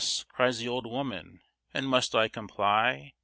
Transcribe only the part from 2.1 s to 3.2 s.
I comply?